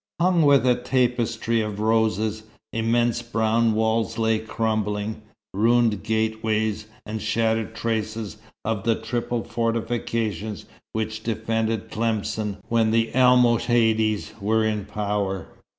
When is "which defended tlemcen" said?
10.93-12.57